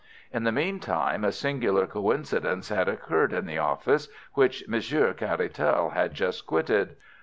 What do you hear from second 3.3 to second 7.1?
in the office which Monsieur Caratal had just quitted.